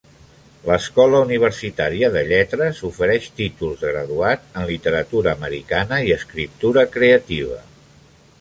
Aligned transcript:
L'Escola 0.67 1.19
Universitària 1.25 2.09
de 2.15 2.23
Lletres 2.31 2.81
ofereix 2.89 3.27
títols 3.41 3.83
de 3.83 3.93
graduat 3.93 4.49
en 4.63 4.67
Literatura 4.73 5.37
americana 5.39 6.01
i 6.09 6.17
Escriptura 6.21 6.89
creativa. 6.99 7.61